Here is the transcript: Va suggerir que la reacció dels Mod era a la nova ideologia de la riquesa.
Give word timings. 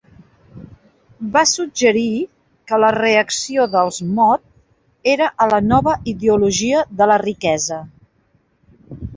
Va 1.35 1.41
suggerir 1.49 2.05
que 2.71 2.79
la 2.83 2.89
reacció 2.95 3.67
dels 3.75 4.01
Mod 4.17 5.13
era 5.15 5.29
a 5.47 5.51
la 5.53 5.61
nova 5.75 5.97
ideologia 6.15 6.83
de 7.03 7.13
la 7.13 7.21
riquesa. 7.27 7.83